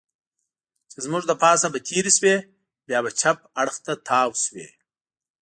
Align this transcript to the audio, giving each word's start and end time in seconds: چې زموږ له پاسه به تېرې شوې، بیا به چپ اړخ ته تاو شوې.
چې 0.89 0.97
زموږ 1.05 1.23
له 1.29 1.35
پاسه 1.43 1.67
به 1.73 1.79
تېرې 1.87 2.11
شوې، 2.17 2.35
بیا 2.87 2.99
به 3.03 3.11
چپ 3.19 3.37
اړخ 3.61 3.75
ته 3.85 3.93
تاو 4.07 4.29
شوې. 4.45 4.67